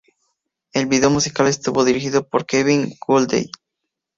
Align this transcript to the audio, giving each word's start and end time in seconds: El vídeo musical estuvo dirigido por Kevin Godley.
El 0.73 0.87
vídeo 0.87 1.11
musical 1.11 1.45
estuvo 1.45 1.85
dirigido 1.85 2.27
por 2.27 2.47
Kevin 2.47 2.91
Godley. 3.07 3.51